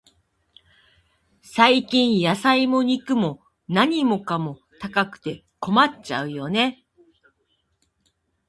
[1.43, 6.83] 最近、野菜も肉も、何かも高くて困っちゃうよね。